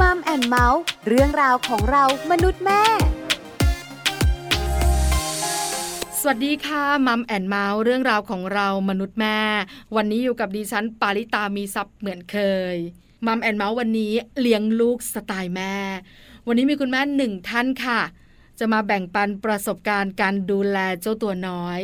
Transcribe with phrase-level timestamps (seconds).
[0.00, 2.82] Mom and Mouth เรื่องราวของเรามนุษย์แม่
[6.20, 9.38] สวัสดีค่ะ Mom and Mouth เรื่องราวของเรามนุษย์แม่
[9.96, 12.38] วันนี้อยู่กับดิฉันปาริตามีซับเหมือนเค
[12.74, 12.76] ย
[13.26, 15.74] Mom and Mouth วันนี้เลี้ยงลูกสไตล์แม่
[16.46, 18.00] วันนี้มีคุณแม่หนึ่งท่านค่ะ
[18.58, 21.80] จะมาแบ่งปันประสบการณ์การดูแลเจ้าตัวน้อย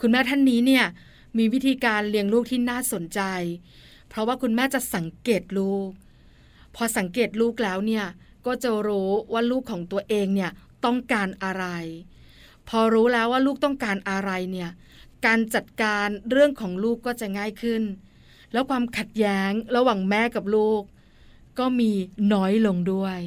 [0.00, 0.84] คุณแม่ท่านนี้เนี่ย
[1.38, 3.20] มีวิธีการเลี้ยงลูกที่น่าสนใจ
[4.08, 5.90] เพราะว่าคุณแม่จะสังเกตลูก
[6.74, 8.04] พอสังเกตลูกแล้วเนี่ย
[8.46, 10.50] ก็จะรู้ว่าลูกของตัวเองเนี่ย
[10.84, 11.66] ต้องการอะไร
[12.68, 14.70] พอรู้แล้วว่าลูกต้องการอะไรเนี่ย
[15.26, 17.82] การจัดการเรื่องของลูกก็จะง่ายขึ้น
[18.52, 20.82] แล้วความขัดแย้งระหว่างแม่กับลูก
[21.58, 21.90] ก็มี
[22.32, 23.18] น้อยลงด้วย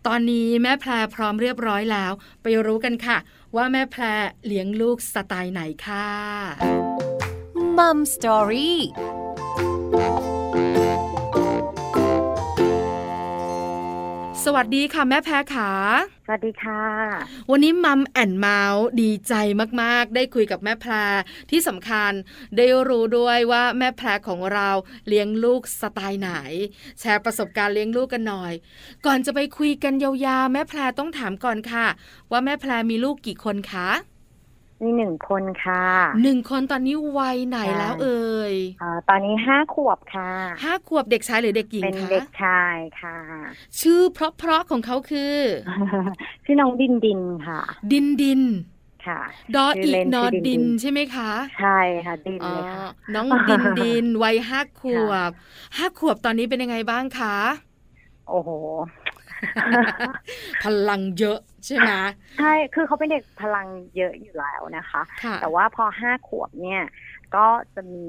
[0.06, 2.12] ตอนนี้แม่แพรพร้อมเรียบร้อยแล้ว
[2.42, 3.18] ไปรู้กันค่ะ
[3.56, 4.04] ว่าแม่แพร
[4.46, 6.08] เลี้ยงลูกสไตล์ไหนค่ะ
[7.78, 8.80] mom story
[14.44, 15.70] สวัสดีค่ะแม่แพรขา
[16.26, 16.82] สวัสดีค่ะ
[17.50, 19.34] วันนี้ Mom and Mouth ดีใจ
[19.82, 20.92] มากๆ ได้คุยกับแม่แพร
[21.50, 22.12] ที่สำคัญ
[22.56, 24.68] ได้รู้ด้วยว่าแม่แพรของเรา
[25.08, 26.30] เลี้ยงลูกสไตล์ไหน
[27.00, 28.52] แชร์ประสบการณ์เลี้ยงลูกกันหน่อย
[29.06, 31.86] ก่อนจะไปคุยกันยาวๆ แม่แพรต้องถามก่อนค่ะ
[32.30, 33.88] ว่าแม่แพรมีลูกกี่คนคะ
[34.82, 35.84] มีหนึ่งคนค่ะ
[36.22, 40.30] หนึ่งคนตอนนี้วัยไหนแล้วเอ่ยอ่าตอนนี้ห้าขวบค่ะ
[40.64, 43.16] ห้าขวบเด็กชายหรือเด็กหญิงเป็นคะเด็กชายค่ะ
[43.80, 45.36] ชื่อเพราะๆของเขาคือ
[46.44, 47.60] ชื่อน้องดินดินค่ะ
[47.92, 48.42] ดินดิน
[49.06, 49.20] ค่ะ
[49.56, 55.30] ดอชื่อีอเล่นนอชื่อดินดิดินนใช่ไหมคะ ใช่ค่ะดินอ๋อเลยค่ะน้องดินดินวัยห้าขวบ
[55.76, 57.36] ห้าขวบตอนนี้เป็นยังไงบ้างคะ
[58.28, 58.50] โอ้โห
[60.64, 61.90] พลังเยอะใช่ไหม
[62.38, 63.66] ใช่ คือเขาเป็นเด็กพลัง
[63.96, 66.84] เยอะอยู่แล้วนะคะค่ะแต่ว่าพอห้าขวบเนี่ย
[67.36, 68.08] ก็จะมี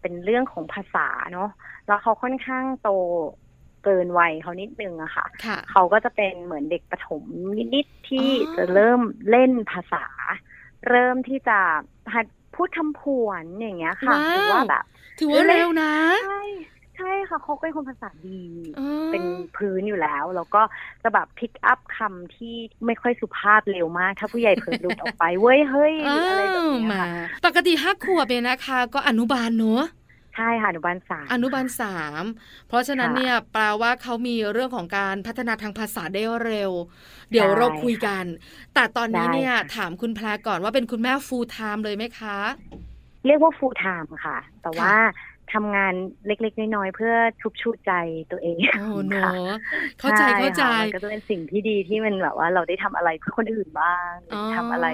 [0.00, 1.50] เป็นเรื่องของภาษาเนาะ
[1.86, 2.90] แล้วเขาค่อนข้างโต
[3.84, 7.22] เกินวัยเขานิดนึงอะค่ะค่ะเขาก็จะเป็นเหมือนเด็กประถม
[7.74, 9.00] นิดๆที่อ๋อจะเริ่ม
[9.30, 10.04] เล่นภาษา
[10.88, 11.58] เริ่มที่จะ
[12.14, 14.84] หัดพูดคำผวนอย่างเงี้ยค่ะหรือว่าแบบ
[15.18, 15.92] ถือว่าเร็วนะ
[16.24, 16.42] ใช่
[16.98, 18.42] ใช่ค่ะเขาเป็นคนภาษาดี
[18.78, 19.24] อ๋อเป็น
[19.56, 20.62] พื้นอยู่แล้ว แล้วก็
[21.02, 22.54] จะแบบพิกอัพคำที่
[22.86, 27.08] ไม่ค่อยสุภาพเร็วมาก ถ้าผู้ใหญ่เผลอหลุดออกไป เว้ย เฮ้ยหรืออะไรแบบอ้าวเนี้ยมาค่ะ
[27.46, 29.84] ปกติห้าขวบเนี่ยนะคะ ก็อนุบาลเนอะ
[30.36, 32.24] ใช่ค่ะอนุบาลสามอนุบาลสาม
[32.68, 36.72] เพราะฉะนั้นค่ะเนี่ยแปลว่าเขามีเรื่องของการพัฒนาทางภาษาได้เร็ว
[37.30, 38.24] เดี๋ยวใช่เราคุยกัน
[38.74, 42.38] แต่ตอนนี้ได้เนี่ยค่ะถามคุณแพรก่อนว่าเป็นคุณแม่ full time เลยไหมคะ
[43.26, 44.94] เรียกว่า full time ค่ะ แต่ค่ะว่า
[45.54, 45.94] ทำงาน
[46.26, 47.92] เล็กๆ น้อยๆเพื่อชุบชูใจ
[48.30, 49.40] ตัวเองโอ้เนค่ะอะ
[49.98, 54.86] เข้าใจช่เข้าใจค่ะมันก็จะเป็นสิ่งที่ดีที่มันแบบว่าเราได้ทำอะไรเพื่อคนอื่นบ้างหรือออทำอะไร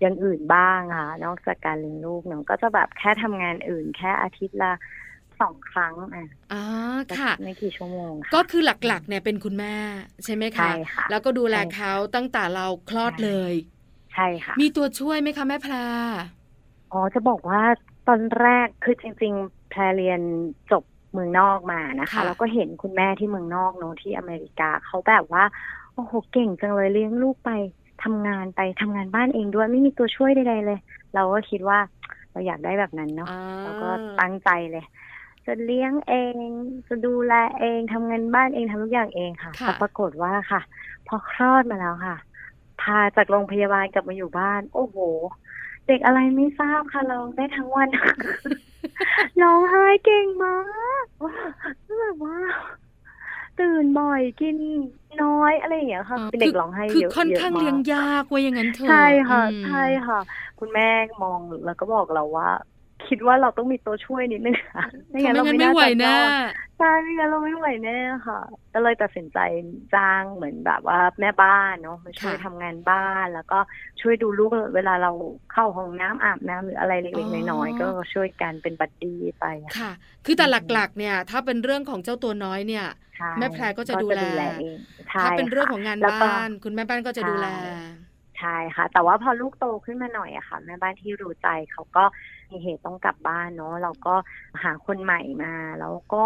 [0.00, 4.72] อย่างอื่นบ้างค่ะ นอกจากการเลี้ยงลูกเนาะก็จะแบบแค่ทำงานอื่น แค่อาทิตย์ละ
[5.40, 6.62] สองครั้งอะอ่า
[7.18, 9.74] ค่ะไม่กี่ชั่วโมงค่ะก็คือหลักๆเนี่ยเป็นคุณแม่
[10.24, 13.52] ใช่ไหมคะใช่ค่ะแล้วก็ดูแลใช่ค่ะเขาตั้งแต่เราคลอดใช่เลย
[14.12, 15.74] ใช่ค่ะ มีตัวช่วยไหมคะแม่แพร
[16.92, 17.62] อ๋อจะบอกว่า
[18.06, 20.20] ตอนแรกคือจริง ๆ แพรเรียน
[20.72, 25.44] จบเมืองนอกมานะคะค่ะแล้วก็เห็นคุณแม่ที่เมืองนอกเนอะที่อเมริกาเขาแบบว่า
[25.94, 27.50] โอ้โหเก่งจังเลยเลี้ยงลูกไป
[28.04, 30.78] ทำงานไปทำงานบ้านเองด้วยไม่มีตัวช่วยใดๆเลย
[31.14, 31.78] เราก็คิดว่า
[32.32, 33.88] เราอยากได้แบบนั้นเนาะอ่าเราก็
[34.20, 34.84] ตั้งใจเลย
[35.46, 36.34] จะเลี้ยงเอง
[36.88, 40.60] จะดูแลเองทำงานบ้านเองทำทุกอย่างเองค่ะค่ะแต่ปรากฏว่าค่ะ
[41.06, 42.16] พอคลอดมาแล้วค่ะ
[42.82, 44.96] พาจากโรงพยาบาลกลับมาอยู่บ้าน โอ้โห
[45.86, 47.88] เด็กอะไรไม่ทราบค่ะ เราได้ทั้งวัน
[49.42, 50.56] ร้องไห้เก่งมา
[51.02, 51.04] ก
[52.00, 52.36] แบบว่า
[53.60, 54.56] ตื่นบ่อยกิน
[55.22, 60.20] น้อยอะไรอย่างเงี้ยค่ะอ่าเป็นเด็กร้องไห้คือเยอะค่อนข้างะมกเลี้ยงยากไว้อย่างนั้นเถอะใช่ค่ะอืมใช่ค่ะ
[60.60, 60.88] คุณแม่
[61.22, 62.48] มองแล้วก็บอกเราว่า
[63.08, 66.28] คิดว่าเราต้องมีตัวช่วยนิดนึงค่ะไม่งั้นไม่เรางั้นไม่ไม่น่าไหวจะรแน่อด
[66.78, 68.40] ใช่ไม่งั้นเราไม่ไหวแน่ค่ะ
[68.74, 69.38] ก็เลยตัดสินใจ
[69.94, 73.58] จ้างเหมือนแบบว่าแม่บ้านเนาะมาช่วยค่ะทำงานบ้าน แล้วก็
[74.00, 75.10] ช่วยดูลูกเวลาเรา
[75.52, 79.90] เข้าห้องน้ำอาบน้ำหรืออะไรเล็กๆน้อยๆก็ช่วยกันเป็นบัดดี้ไปอะค่ะ
[80.24, 84.20] คือแต่หลักๆ เนี่ย ถ้าเป็นเรื่องของเจ้าตัวน้อยเนี่ยใช่แม่แพรก็จะดูแล
[84.60, 84.78] เอง
[85.10, 87.48] ใช่ถ้าเป็นเรื่องค่ะของงานแล้วก็บ้าน คุณแม่บ้านก็จะดูแล
[88.38, 92.04] ใช่ค่ะ แต่ว่าพอลูกโตขึ้นมาหน่อยอะค่ะ แม่บ้านที่รู้ใจเขาก็
[92.50, 94.14] มีเหตุต้องกลับบ้านเนาะเราก็
[94.62, 96.22] หาคนใหม่มา แล้วก็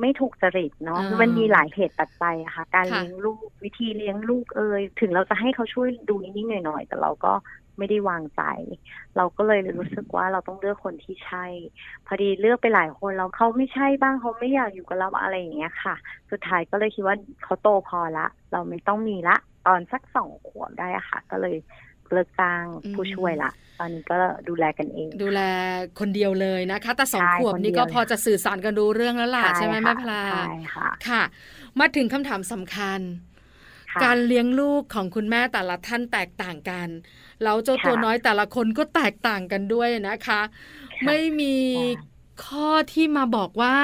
[0.00, 7.32] ไม่ถูกจริตเนาะอ่ามัมันมีหลายเหตุปัจจัยอะค่ะ การค่ะเลี้ยงลูกวิธีเลี้ยงลูกเอยถึงเราจะให้เขาช่วยดูนิดๆหน่อยๆแต่เราก็
[7.78, 8.42] ไม่ได้วางใจ
[9.16, 11.46] เราก็เลยรู้สึกว่าเราต้องเลือกคนที่ใช่
[12.06, 15.94] พอดีเลือกไปหลายคนแล้วเขาไม่ใช่บ้างเขาไม่อยากอยู่กับเราอะไรอย่างเงี้ยค่ะ
[16.30, 19.36] สุดท้ายก็เลยคิดว่าเขาโตพอละ เราไม่ต้องมีละ
[19.66, 21.56] ตอนสักสองขวบได้อะค่ะ ก็เลย
[22.12, 22.62] เลิกจ้าง
[22.94, 24.16] ผู้ช่วยละตอนนี้ก็
[24.48, 25.40] ดูแลกันเอง ดูแล
[26.00, 31.22] คนเดียวเลยนะคะ แต่สองใช่ขวบคนนี่เดียวก็พอจะสื่อสารกันรู้เรื่องแล้วล่ะใช่ไหมค่ะแม่พลาใช่ค่ะค่ะ
[31.80, 33.00] มาถึงคำถามสำคัญ
[33.90, 36.88] ค่ะการเลี้ยงลูกของคุณแม่แต่ละท่านแตกต่างกัน
[37.42, 40.40] แล้วเจ้าค่ะตัวน้อยแต่ละคนก็แตกต่างกันด้วยนะคะ
[41.06, 43.76] ไม่มีใช่ ข้อที่มาบอกว่า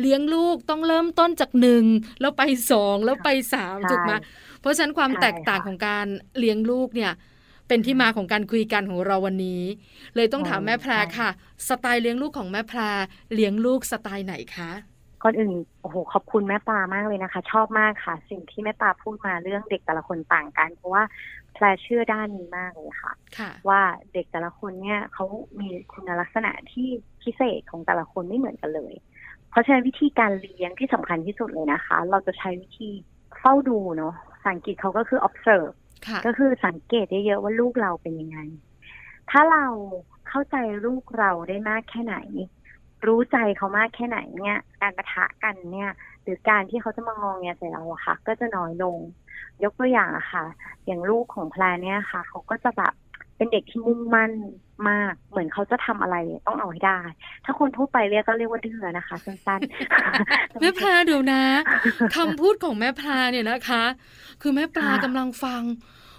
[0.00, 1.84] เลี้ยงลูกต้องเริ่มต้นจากหนึ่ง
[2.20, 4.12] แล้วไปสองแล้วไปสามใช่ถูกไหม
[4.60, 6.06] เพราะฉะนั้นความใช่แตกต่างค่ะของการ
[6.38, 7.12] เลี้ยงลูกเนี่ย
[7.68, 9.62] เป็นที่มาของการคุยกันของเราวันนี้
[10.16, 11.28] เลยต้องถามอืมแม่แพรใช่ค่ะ
[11.68, 12.80] สไตล์เลี้ยงลูกของแม่แพร
[13.34, 14.70] เลี้ยงลูกสไตล์ไหนคะ
[15.22, 15.52] ก่อนอื่น
[15.82, 21.02] โอ้โหขอบคุณแม่ปลามากเลยนะคะ ชอบมากค่ะ สิ่งที่แม่ปลาพูดมาเรื่องเด็กแต่ละคนต่างกัน เพราะว่า
[21.54, 23.80] แพรเชื่อด้านนี้มากเลยค่ะค่ะ ว่า
[24.12, 25.24] เด็กแต่ละคนเนี่ยเขา
[25.60, 26.88] มีคุณลักษณะที่
[27.22, 28.94] พิเศษของแต่ละคนไม่เหมือนกันเลย
[29.50, 32.88] เพราะฉะนั้นวิธีการเลี้ยงที่สำคัญที่สุดเลยนะคะ เราจะใช้วิธี
[33.40, 35.72] เฝ้าดูเนาะภาษาอังกฤษเขาก็คือ observe
[36.06, 38.38] ค่ะก็คือสังเกตเยอะๆว่าลูกเราเป็นยังไง
[39.30, 39.66] ถ้าเรา
[40.28, 42.16] เข้าใจลูกเราได้มากแค่ไหน
[43.06, 45.90] รู้ใจเขามากแค่ไหนเนี่ยการประทะกันเนี่ย
[46.22, 48.98] หรือการที่เขาจะมางองแงใส่เราอะค่ะ ก็จะน้อยลง
[49.64, 50.44] ยกตัวอย่างอะค่ะ
[50.86, 52.92] อย่างลูกของแพรเนี่ยค่ะ เขาก็จะแบบ
[53.36, 54.32] เป็นเด็กที่มุ่งมั่น
[54.88, 56.16] มาก เหมือนเขาจะทำอะไร
[56.46, 57.00] ต้องเอาให้ได้
[57.44, 61.42] ถ้าคนทั่วไปเรียกก็เรียกว่าดื้อนะคะสั้นๆแม่แพรเดี๋ยวนะ
[62.16, 63.82] คำพูดของแม่ปลาเนี่ยนะคะ
[64.42, 65.62] คือแม่ปลาค่ะกำลังฟัง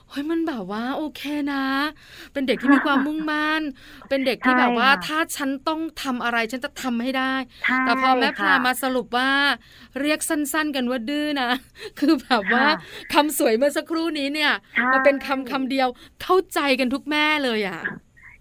[0.09, 1.21] เฮ้ยมันแบบว่าโอเค
[1.53, 1.63] นะ
[2.33, 3.61] เป็นเด็กที่มีความมุ่งมั่น
[4.09, 7.33] เป็นเด็กที่แบบว่าใช่ค่ะถ้าฉันต้องทำอะไรฉันจะทำให้ได้
[7.63, 9.29] ใช่แต่พอแม่ปลาค่ะมาสรุปว่า
[10.01, 11.49] เรียกสั้น ๆ กันว่าดื้อนะ
[11.99, 12.71] คือแบบว่าค่ะ
[13.13, 15.87] คำสวยเมื่อสักครู่นี้เนี่ยใช่มาเป็นคำคำเดียว
[16.21, 17.81] เข้าใจกันทุกแม่เลยอะ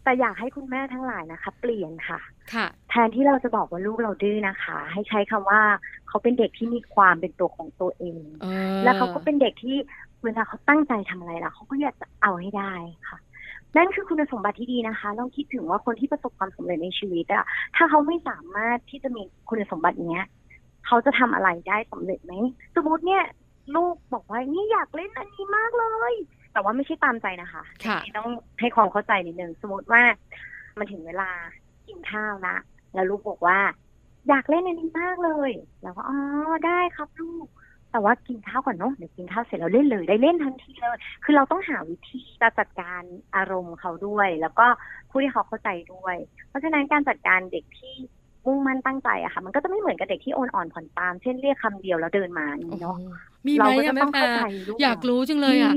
[0.04, 2.20] แต่อยากให้คุณแม่ทั้งหลายนะคะ เปลี่ยนค่ะ
[2.52, 5.62] ค่ะแทนที่เราจะบอกว่าลูกเราดื้อนะคะ ให้ใช้คำว่า
[6.08, 8.46] เขาเป็นเด็กที่มีความเป็นตัวของตัวเองเอ
[8.80, 9.76] อแล้วเขาก็เป็นเด็กที่
[10.26, 12.73] เวลาเขาตั้งใจทำอะไรแล้วเขาก็อยากจะเอาให้ได้
[13.08, 13.19] ค่ะ
[13.76, 17.44] นั่นคือคุณสมบัติที่ดีนะคะลองคิดถึงว่าคนที่ประสบความสำเร็จในชีวิตอะ
[17.76, 20.25] ถ้าเขาไม่สามารถที่จะมีคุณสมบัติเนี้ย
[20.87, 22.32] เขาจะทำอะไรได้สำเร็จไหม
[22.76, 23.23] สมมติเนี่ย
[23.76, 26.14] ลูกบอกว่านี่อยากเล่นอันนี้มากเลย
[26.52, 28.31] แต่ว่าไม่ใช่ตามใจนะคะค่ะต้อง
[28.61, 30.02] ให้ความเข้าใจนิดนึงสมมติว่า
[30.78, 31.31] มันถึงเวลา
[31.87, 32.56] กินข้าวละ
[32.94, 33.58] แล้วลูกบอกว่า
[34.28, 35.50] อยากเล่นอันนี้มากเลย
[35.82, 36.19] แล้วก็อ๋อ
[36.67, 37.46] ได้ครับลูก
[37.96, 43.02] แต่ว่ากินข้าวก่อนเนาะเดี๋ยวกินข้าวเสร็จแล้วเล่นเลยได้เล่นทันทีเลย คือเราต้องหาวิธีจะจัดการ
[43.37, 44.66] อารมณ์เขาด้วย แล้วก็
[45.10, 46.16] ผู้ที่เขาเข้าใจด้วย
[46.48, 47.94] เพราะฉะนั้นการจัดการเด็กที่
[48.46, 52.96] มุ่งมั่นตั้งใจอะค่ะ มันก็จะไม่เหมือนกับเด็กที่โอนอ่อนผ่อนตาม เช่นเรียกคำเดียวแล้วเดินมาอย่างนี้เนาะ
[53.46, 55.75] มีไหมเราก็อะจะแม่ต้องแพรเข้าใจลูกอยากรู้จังเลยอะ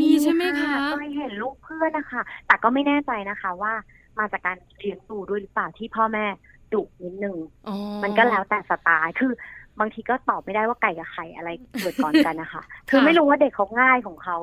[0.00, 3.72] มีใช่ไหมคะเคยเห็นลูกเพื่อนนะคะ แต่ก็ไม่แน่ใจนะคะว่า
[4.18, 6.26] มาจากการเลี้ยงดูด้วยหรือเปล่าที่พ่อแม่
[6.72, 7.36] ดุนิดนึง
[7.68, 9.32] อ๋อมันก็แล้วแต่สไตล์ คือ
[9.80, 11.48] บางทีก็ตอบไม่ได้ว่าไก่กับไข่อะไร
[11.80, 14.36] เกิดก่อนกันนะคะ คือไม่รู้ว่าเด็กเขาง่ายของเขา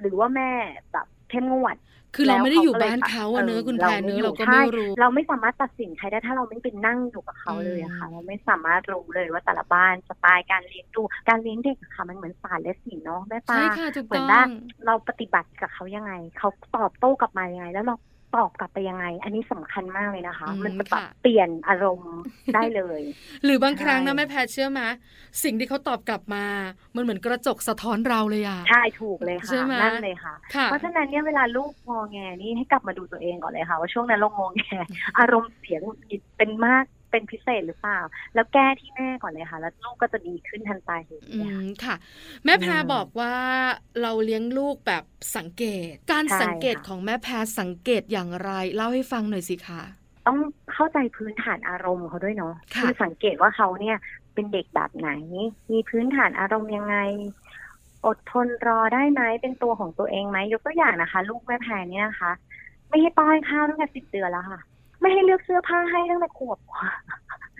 [0.00, 0.50] หรือว่าแม่
[0.92, 1.76] แบบเข้มงวด
[2.16, 14.48] คือเราไม่ได้อยู่แล้วบ้านเขาอะเนอะเออคุณแพรเนอะเราเราไม่ก็อยู่ไม่ใช่รู้ เราไม่สามารถตัดสินใครได้ถ้าเราไม่เป็นนั่งอยู่กับเขาเลยอะค่ะ เราไม่สามารถรู้เลยว่าแต่ละบ้านสไตล์การเลี้ยงดู การเลี้ยงเด็กอะค่ะมันเหมือนศาสตร์และศิลป์เนาะแม่ปลาใช่ค่ะถูกเหมืต้ออนว่าง
[14.86, 17.94] เราปฏิบัติกับเขายังไง เขาตอบโต้กลับมายังไง แล้วเรา
[18.36, 22.14] ตอบกลับไปยังไง อันนี้สำคัญมากเลยนะคะอืมมันจะแบบค่ะเปลี่ยนอารมณ์
[22.54, 23.00] ได้เลย
[23.44, 24.80] หรือบางครั้งนะใช่แม่แพรเชื่อไหม
[25.44, 26.44] สิ่งที่เขาตอบกลับมา
[26.96, 34.62] มันเหมือนกระจกสะท้อนเราเลยอะใช่ถูกเลยใช่ค่ะไหมนั่นเลยค่ะค่ะ เพราะฉะนั้นเนี่ยเวลาลูกงอแงนี่ให้กลับมาดูตัวเองก่อนเลยค่ะ ว่าช่วงนั้นเรางอแง
[35.18, 38.00] อารมณ์เสียงหงุดหงิดเป็นมาก เป็นพิเศษหรือเปล่า
[38.34, 41.94] แล้วแก้ที่แม่ก่อนเลยค่ะ แล้วลูกก็จะดีขึ้นทันตาเห็นอืเลยค่ะมค่ะ
[42.44, 43.34] แม่แพรอืมบอกว่า
[44.00, 45.04] เราเลี้ยงลูกแบบ
[45.36, 49.82] สังเกต การใช่สังเกตค่ะของแม่แพรสังเกตอย่างไร เล่าให้ฟังหน่อยสิคะ
[50.26, 50.38] ต้อง
[50.72, 53.96] เข้าใจพื้นฐานอารมณ์เขาด้วยเนาะค่ะอสังเกตว่าเขาเนี่ย
[54.34, 55.08] เป็นเด็กแบบไหน
[55.72, 56.96] มีพื้นฐานอารมณ์ยังไง
[58.06, 62.32] อดทนรอได้ไหมเป็นตัวของตัวเองไหมยกตัวอย่างนะคะ ลูกแม่แพรเนี่ยนะคะ
[62.88, 64.60] ไม่ให้ป้อนข้าวตั้งแต่สิบเดือนแล้วค่ะ
[65.02, 66.86] ไม่ให้เลือกเสื้อผ้าให้ตั้งแต่ขวบกว่า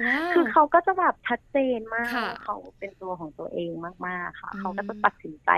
[0.04, 3.70] ว้าวคือเขาก็จะแบบชัดเจนมากค่ะว่าเขาเป็นตัวของตัวเอง
[4.06, 5.50] มากๆค่ะอืมเขาก็จะตัดสินใจ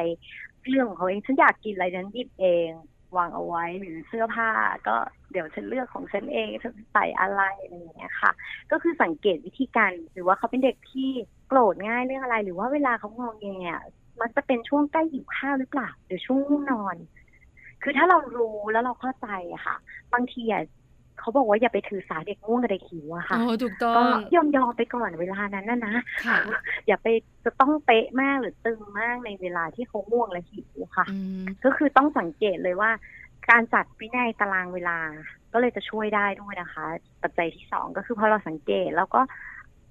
[0.68, 2.68] เรื่องของเขาเองฉันอยากกินอะไรฉันหยิบเอง
[3.16, 4.48] วางเอาไว้หรือเสื้อผ้า
[4.86, 4.96] ก็
[5.32, 8.32] เดี๋ยวฉันเลือกของฉันเองฉันใส่อะไรอะไรอย่างเงี้ยค่ะ
[8.70, 11.10] ก็คือสังเกตวิธีการหรือว่าเขาเป็นเด็กที่
[11.46, 13.82] โกรธง่ายเรื่องอะไร หรือว่าเวลาเขางองแงอะ
[14.20, 16.96] มักจะเป็นช่วงใกล้หิวข้าวหรือเปล่าหรือช่วงง่วงนอน
[17.82, 19.76] คือถ้าเรารู้แล้วเราเข้าใจอะค่ะ
[20.12, 20.62] บางทีอะ
[21.18, 25.94] เขาบอกว่าอย่าไปถือสาเด็กง่วงกับเด็กหิวอะค่ะโอ้ถูกต้อก็งยอมยอมไปก่อนเวลานั้นนะนะ
[26.24, 26.36] ค่ะ
[26.86, 27.06] อย่าไป
[27.44, 32.90] จะต้องเป๊ะมากหรือตึงมากในเวลาที่เขาง่วงและหิวค่ะอืมก็คือต้องสังเกตเลยว่า
[33.50, 34.98] การจัดวินัยตารางเวลา
[35.52, 36.84] ก็เลยจะช่วยได้ด้วยนะคะ
[37.22, 39.20] ปัจจัยที่สองก็คือพอเราสังเกตแล้วก็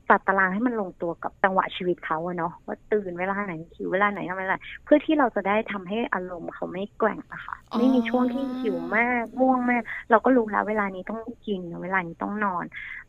[0.10, 9.82] จัดตารางให้มันลงตัวกับจังหวะชีวิตเขาอะเนาะว่าตื่นเวลาไหนหิวเวลาไหนทำอะไรเพื่อที่เราจะได้ทำให้อารมณ์เขาไม่แกว่งนะคะอ๋อไม่มีช่วงที่หิวมากง่วงมาก
[10.12, 12.66] เราก็รู้แล้วเวลานี้ต้องกินเวลานี้ต้องนอน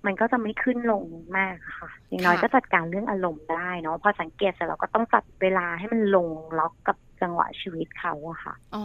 [0.07, 1.05] มันก็จะไม่ขึ้นลง
[1.37, 8.85] มากอะค่ะอย่างน้อยก็จัดการเรื่องอารมณ์ได้เนาะพอสังเกตเสร็จเราก็ต้องจัดเวลาให้มันลงล็อกกับจังหวะชีวิตเขาอะค่ะ อ๋อ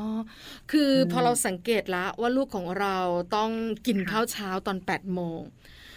[0.72, 2.98] คืออมพอเราสังเกตแล้วว่าลูกของเรา
[3.36, 3.52] ต้อง
[3.88, 5.40] กินค่ะข้าวเช้าตอน8ปดโมง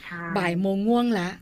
[0.05, 1.33] ใช่บ่ายโมงง่วงแล้ว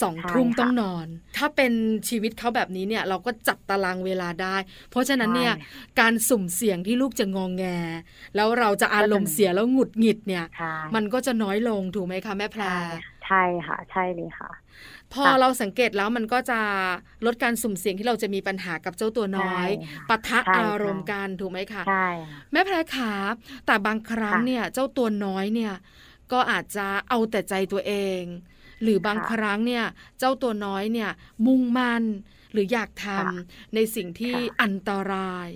[0.00, 1.06] สองใช่ทุ่มค่ะต้องนอน
[1.36, 1.72] ถ้าเป็น
[2.08, 4.56] ชีวิตเขาแบบนี้เนี่ยเราก็จัดตารางเวลาได้
[4.90, 7.64] เพราะฉะนั้นเนี่ยใช่การสุ่มเสี่ยงที่ลูกจะงองแง
[8.36, 12.82] แล้วเราจะอารมณ์เสียแล้วหงุดหงิดเนี่ยใช่มันก็จะน้อยลงถูกไหมคะแม่แพรใช่
[13.26, 14.50] ใช่ค่ะ ใช่เลยค่ะ
[15.12, 16.60] พอค่ะเราสังเกตแล้วมันก็จะ
[17.26, 23.12] ลดการสุ่มเสี่ยงที่เราจะมีปัญหากับเจ้าตัวน้อยใช่ค่ะปะทะใช่อารมณ์ค่ะกันถูกไหมคะใช่ค่ะแม่แพรขา
[23.66, 25.72] แต่บางครั้งค่ะเนี่ยเจ้าตัวน้อยเนี่ย
[26.32, 28.22] ก็อาจจะเอาแต่ใจตัวเอง
[28.82, 29.84] หรือบางค่ะครั้งเนี่ย
[30.18, 31.10] เจ้าตัวน้อยเนี่ย
[31.46, 32.02] มุ่งมั่น
[32.52, 35.48] หรืออยากทำค่ะในสิ่งที่ค่ะอันตราย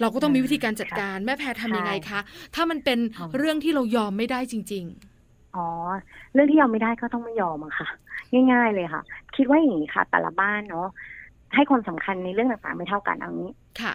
[0.00, 2.20] เราก็ต้องมีอืมวิธีการจัดค่ะการแม่แพรทำยังไงใช่คะ
[2.54, 4.84] ถ้ามันเป็นอ๋อเรื่องที่เรายอมไม่ได้จริง
[5.52, 5.60] อ๋อ
[6.32, 7.86] เรื่องที่ยอมไม่ได้ก็ต้องไม่ยอมอะค่ะ
[8.52, 9.02] ง่าย ๆ เลยค่ะ
[9.34, 10.80] คิดว่าอย่างนี้ค่ะ แต่ละบ้านเนาะ
[11.54, 13.92] ให้ความสำคัญในเรื่องต่างๆไม่เท่ากันเอางี้ๆค่ะ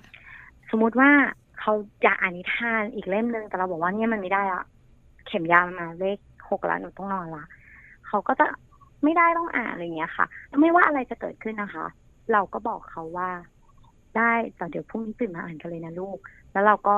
[0.70, 1.10] สมมุติว่า
[1.60, 1.72] เขา
[2.04, 4.62] อยากอ่านนิทานอีกเล่มหนึ่งแต่เราบอกว่าเนี่ยมันไม่ได้ละ
[5.26, 6.18] เข็มยาวมาเลข
[6.50, 7.44] หกแล้วหนูต้องนอนละ
[8.10, 8.46] เขาก็จะ
[9.04, 10.26] ไม่ได้ต้องอ่านอะไรอย่างเงี้ยค่ะ
[10.62, 11.86] ไม่ว่าอะไรจะเกิดขึ้นนะคะ
[12.32, 13.30] เราก็บอกเขาว่า
[14.18, 16.18] ได้แต่เดี๋ยวพรุ่งนี้ตื่นมาอ่านกันเลยนะลูก
[16.54, 16.96] แล้วเราก็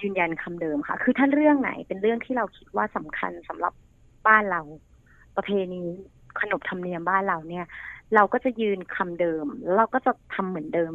[0.00, 3.72] ยืนยันคำเดิมค่ะ คือถ้าเรื่องไหนเป็นเรื่องที่เราคิดว่าสำคัญสำหรับ
[4.26, 4.60] บ้านเรา
[5.36, 5.82] ประเพณี
[6.40, 7.66] ขนบธรรมเนียมบ้านเราเนี่ย
[8.14, 10.92] เราก็จะยืนคำเดิม แล้วเราก็จะทำเหมือนเดิม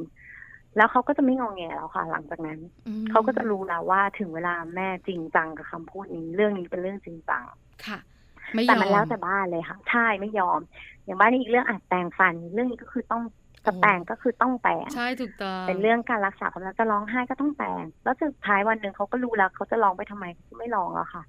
[0.77, 7.43] แล้วเขาก็จะไม่งองแงแล้วค่ะ หลังจากนั้นอืมเขาก็จะรู้แล้วว่าถึงเวลาแม่จริงจังกับคำพูดนี้ เรื่องนี้เป็นเรื่องจริงจัง
[7.85, 8.18] ค่ะไม่ย
[8.67, 10.59] แต่อมันแล้วมแต่บ้านเลยค่ะ ใช่ไม่ยอม
[11.05, 13.21] อย่างบ้านนี้อีกเรื่องอาจแปรงฟัน เรื่องนี้ก็คือต้อง
[13.65, 21.23] จะแปรงก็คือต้องแปรงใช่ถูกต้องเป็นเรื่องการรักษาความรักจะร้องไห้ก็ต้องแปรงแล้วสุดท้ายวันหนึ่งเขาก็รู้แล้วเขาจะร้องไปทำไมเขาไม่ร้องแล้วค่ะ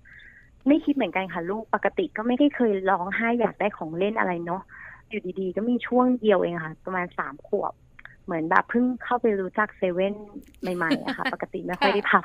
[0.68, 4.62] ไม่คิดเหมือนกันค่ะลูกปกติก็ไม่ได้เคยร้องไห้อยากได้ของเล่นอะไรเนาะ
[5.08, 7.72] อยู่ดีๆ ก็มีช่วงเดียวเองค่ะ ประมาณสามขวบ
[8.24, 10.14] เหมือนแบบเพิ่งเข้าไปรู้จักเซเว่น
[10.76, 12.20] ใหม่ๆอะค่ะ ปกติไม่ค่อยได้พา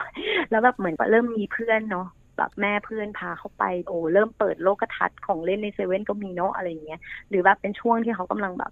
[0.51, 6.99] แล้วแบบเหมือนเริ่มมีเพื่อนเนาะ แบบแม่เพื่อนพาเข้าไปโอ้เริ่มเปิดโลกทัศน์ของเล่นในเซเว่นก็มีเนาะอะไรอย่างเงี้ย
[7.29, 8.71] หรือแบบเป็นช่วงที่เขากำลังแบบ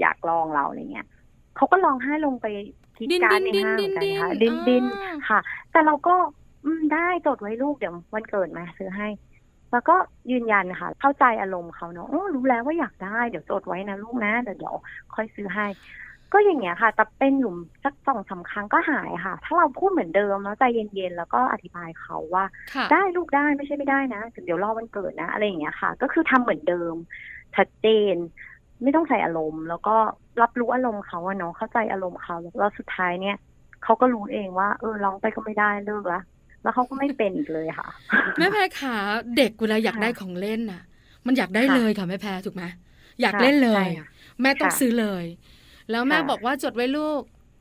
[0.00, 1.06] อยากลองเราอะไรเงี้ย
[1.56, 2.46] เขาก็ร้องไห้ลงไป
[2.96, 5.38] ที่ดิ้นการ์ดดิ้นในดิ้นห้างเหดิ้มืนอนกันดิ้นค่ะ ดินดินอ่าค่ะ
[5.70, 6.14] แต่เราก็
[6.64, 9.08] อืมได้จดไว้ลูกเดี๋ยววันเกิดมาซื้อให้
[9.70, 9.96] แล้วก็
[10.30, 14.74] ยืนยันค่ะ เข้าใจอารมณ์เขาเนาะโอ้รู้แล้วว่าอยากได้ เดี๋ยวจดไว้นะลูกนะเดี๋ยวเดี๋ยว
[15.14, 15.66] ค่อยซื้อให้
[16.32, 26.94] ก็อย่างเงี้ยค่ะ แต่เป็นหลุมสักสองสามครั้งก็หายค่ะ ถ้าเราพูดเหมือนเดิมแล้วใจเย็นๆ แล้วก็อธิบายเขาว่าค่ะได้ลูกได้ไม่ใช่ไม่ได้นะเดี๋ยวรอวันเกิดนะ อะไรอย่างเงี้ยค่ะ ก็คือทำเหมือนเดิม
[27.56, 28.16] ชัดเจน
[28.82, 29.96] ไม่ต้องใส่อารมณ์ แล้วก็
[30.42, 33.36] รับรู้อารมณ์เขาอะเนาะเข้าใจอารมณ์เขาแล้วสุดท้ายเนี่ย
[33.84, 36.20] เขาก็รู้เองว่า เออร้องไปก็ไม่ได้เลิกละ
[36.62, 37.88] แล้วเขาก็ไม่เป็นอีกเลยค่ะ
[38.38, 38.96] แม่แพรขา
[39.36, 40.82] เด็กเวลาอยากค่ะได้ของเล่นน่ะ
[41.26, 42.64] มันอยากได้ค่ะเลยค่ะแม่แพรถูกไหม
[43.20, 44.08] อยากค่ะเล่นเลยใช่ค่ะ
[44.42, 45.24] แม่ต้องค่ะซื้อเลย
[45.90, 47.20] แล้วแม่ค่ะบอกว่าจดไว้ลูก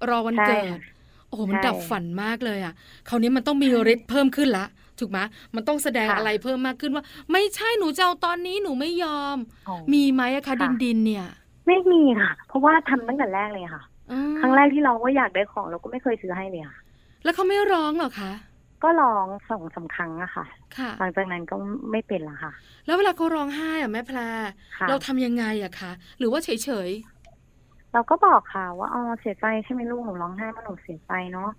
[0.10, 0.80] รอวันใช่เกิดค่ะ
[1.28, 2.74] โอ้โหมันใช่ดับฝันมากเลยอะ
[3.10, 4.66] คราวนี้มันต้องมีฤทธิ์เพิ่มขึ้นละ
[5.00, 5.20] ถูกไหม
[5.56, 9.38] มันต้องแสดงค่ะอะไรเพิ่มมากขึ้นว่า ไม่ใช่หนูจะเอาตอนนี้หนูไม่ยอม
[9.68, 11.26] อ๋อมีไหมอะคะค่ะดินดินเนี่ย
[11.68, 16.80] ไม่มีค่ะ เพราะว่าทำตั้งแต่แรกเลยค่ะอืมครั้งแรกที่ร้องว่าอยากได้ของเราก็ไม่เคยซื้อให้เลยค่ะ
[17.24, 18.32] แล้วเขาไม่ร้องเหรอคะ
[18.84, 20.46] ก็ร้องสองสามครั้งอะค่ะ
[20.78, 21.56] ค่ะ หลังจากนั้นก็
[21.92, 22.52] ไม่เป็นละค่ะ
[22.86, 24.20] แล้วเวลาเขาร้องไห้อะแม่แพร
[24.78, 26.90] ค่ะเราทำยังไงอะคะ หรือว่าเฉยเฉย
[27.94, 31.50] เราก็บอกค่ะ ว่าอ๋อเสียใจใช่ไหมลูกหนูร้องไห้เพราะหนูเสียใจเนาะ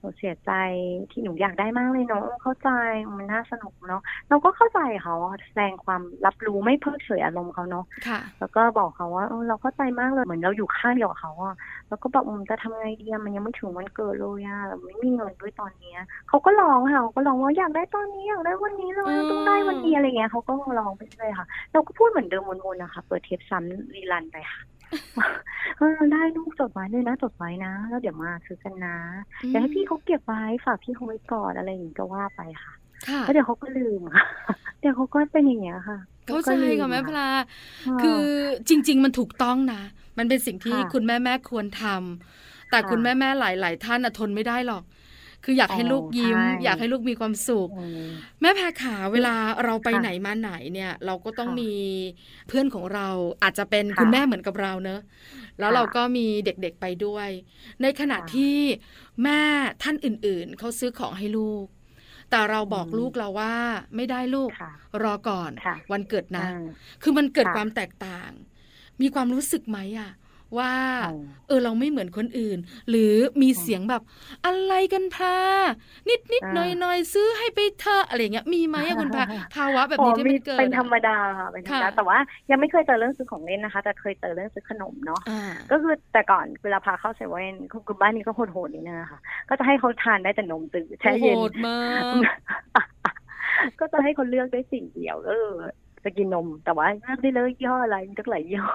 [0.00, 0.50] หนูเสียใจ
[1.10, 2.68] ที่หนูอยากได้มากเลยเนาะเข้าใจ
[3.18, 5.14] มันน่าสนุกเนาะเราก็เข้าใจเขา
[5.46, 11.54] แสดงความรับรู้ไม่เพิกเฉยอารมณ์เขาเนาะๆค่ะแล้วก็บอกเขาว่าเออเราเข้าใจมากเลยเหมือนเราอยู่ข้างเดียวกับเขาอะ
[11.88, 24.75] แล้วก็บอกอืมจะทำไงดีอะมันยังไม่ถึงวันเกิดเลยอะเราไม่มีเงินด้วยตอนเนี้ยเขาก็ร้องค่ะเขาก็ร้องว่าอยากได้ตอนนี้อยากได้วันนี้เลยอืมต้องได้วันนี้อะไรเงี้ยเขาก็ร้องไปเลยค่ะ เราก็พูดเหมือนเดิมวนๆนะคะ เปิดเทปซ้ำรีรันไปค่ะ
[25.78, 28.96] เออได้ลูกจดไว้เลยนะจดไว้นะ แล้วเดี๋ยวมาซื้อกันนะ
[29.48, 32.72] เดี๋ยวให้พี่เขาเก็บไว้ฝากพี่เขาไว้ก่อนอะไรอย่างงี้ก็ว่าไปค่ะ
[33.08, 34.24] ค่ะแล้วเดี๋ยวเขาก็ลืมค่ะ
[34.80, 37.28] เดี๋ยวเขาก็เป็นอย่างเงี้ยค่ะเข้าใจก็ลืค่ะแม่พค่ะลา
[38.02, 38.22] คือ
[38.68, 39.82] จริง ๆ มันถูกต้องนะ
[40.18, 44.82] มันเป็นสิ่งที่ค่ะคุณแม่แม่ควรทำแต่ค่ะคุณแม่แม่หลาย ๆ ท่านน่ะทนไม่ได้หรอก
[45.44, 48.02] คืออยากให้ลูกยิ้มใช่อยากให้ลูกมีความสุขอืม
[48.40, 51.72] แม่แพรขาเวลาเราไปค่ะไหนมาไหนเนี่ย เราก็ต้องค่ะมี
[52.48, 53.08] เพื่อนของเรา
[53.42, 55.00] อาจจะเป็นค่ะคุณแม่เหมือนกับเราเนอะ
[55.58, 57.28] แล้วค่ะเราก็มีเด็กๆไปด้วย
[57.82, 58.56] ในขณะค่ะที่
[59.22, 59.40] แม่
[59.82, 61.66] ท่านอื่นๆเขาซื้อของให้ลูก
[62.30, 63.54] แต่เราบอกอืมลูกเราว่า
[63.96, 64.70] ไม่ได้ลูกค่ะ
[65.02, 66.48] รอก่อนค่ะวันเกิดนะอ่า
[67.02, 68.30] คือมันเกิดค่ะความแตกต่าง
[69.00, 70.10] มีความรู้สึกไหมอะ
[70.58, 70.72] ว่า
[71.12, 72.58] อ๋อเออเราไม่เหมือนคนอื่น
[72.90, 74.02] หรือมีเสียงแบบ
[74.46, 75.36] อะไรกันพา
[76.08, 79.24] นิดนิดหน่อยหน่อยๆซื้อให้ไปเธอะอะไรอย่างเงี้ยมีไหมอะคุณพา
[79.54, 82.18] ภาวะแบบนี้ที่มันเกิดเป็นธรอะรมดาค่ะเป็นธรรมดาค่ะแต่ว่า
[82.50, 92.02] ยังไม่เคยเจอเรื่องซื้อของเล่นนะคะ แต่เคยเจอเรื่องซื้อขนมเนาะอ่าก็คือแต่ก่อนเวลาพาเข้าเซเว่นคือคือบ้านนี้ก็โหดๆนิดนึงอะค่ะ ก็จะให้เขาทานได้แต่นมจืดแช่เย็นโหดมาก
[93.80, 95.54] ก็จะให้คนเลือกได้สิ่งเดียวก็คือ
[96.06, 98.72] จะกินนม แต่ว่าเลือกได้เลยยี่ห้ออะไรมีตั้งหลายยี่ห้อ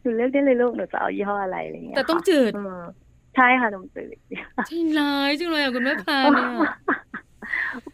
[0.00, 2.82] หนูเลือกได้เลยลูกหนูจะเอายี่ห้ออะไรอะไรอย่างเงี้ยแต่ต้องค่ะจืดเออ
[3.36, 4.16] ใช่ค่ะนมจืด
[4.66, 6.50] ใช่ร้ายจังเลยอะคุณแม่พาเนี่ย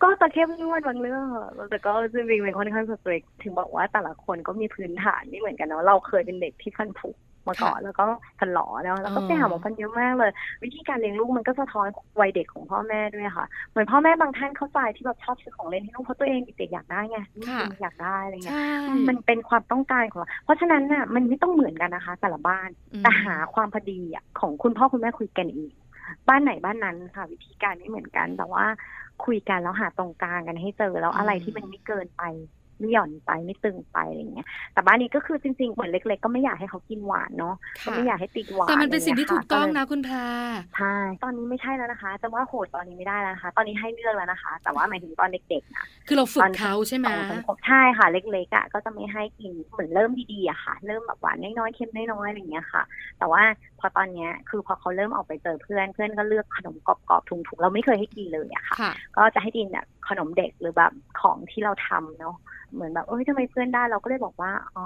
[0.02, 7.11] ก็ตะเข้มงวดบางเรื่องค่ะแต่ก็จริงๆเป็นค่อนข้างสตริกถึงบอกว่าแต่ละคนก็มีพื้นฐานไม่เหมือนกันเนาะเราเคยเป็นเด็กที่ฟันผุ
[7.47, 8.04] มาก่อนแล้วก็
[8.38, 10.30] ฟันหลอเนาะแล้วก็ไปหาหมอฟันเยอะมากเลย
[10.64, 11.87] วิธีการเลี้ยงลูกมันก็สะท้อน
[12.21, 25.73] วัยเด็กของพ่อแม่ด้วยค่ะ เหมือนพ่อแม่บางท่านเข้าใจที่แบบชอบซื้อของเล่นให้ลูกเพราะตัวเองเด็กๆอยากได้ไงลูกค่ะอยากได้อะไรเงี้ยใช่มันเป็นความต้องการของเราเพราะฉะนั้นน่ะมันไม่ต้องเหมือนกันนะคะ แต่ละบ้านอืมแต่หาความพอดีอะของคุณพ่อคุณแม่คุยกันเอง
[26.28, 28.64] บ้านไหนบ้านนั้นค่ะ วิธีการไม่เหมือนกันแต่ว่า
[29.25, 32.23] คุยกันแล้วหาตรงกลางกันให้เจอแล้วอะไรที่มันไม่เกินไป
[32.78, 37.54] ไม่หย่อนไปไม่ตึงไปอะไรเงี้ยแต่บ้านนี้ก็คือจริงๆเหมือนเล็ก ๆ ก็ไม่อยากให้เขากินหวานเนาะ
[37.85, 40.25] ก็ค่ะไม่อยากให้ติดหวานแต่มันเป็นสิ่งที่ะไรถูงี้กยต้องค่ะนะคุณพา
[40.76, 52.82] ใช่ตอนนี้ไม่ใช่แล้วนะคะจะว่าโหดตอนนี้ไม่ได้แล้วนะคะตอนนี้ให้เลือกแล้วนะคะ แต่ว่าหมายถึงตอนเด็กๆนะคือเราฝึตกอนเขาใช่ไหมสองสังคมใช่ค่ะ เล็กๆอะก็จะไม่ให้กินเหมือนเริ่มดีๆอะค่ะ เริ่มแบบหวานน้อยๆเค็มน้อยๆอะไรอย่างเงี้ยค่ะ
[53.18, 53.42] แต่ว่า
[53.80, 62.34] พอตอนเนี้ยคือพอเขาเริ่มออกไปเจอเพื่อนเพื่อนก็เลือกขนมกรอบๆถุงๆเราไม่เคยให้กินเลยอะค่ะค่ะก็จะให้กินแบบ ขนมเด็กหรือแบบของที่เราทำเนาะ
[62.72, 64.84] เหมือนแบบเอ้ยทำไมเพื่อนได้เราก็เลยบอกว่าอ๋อ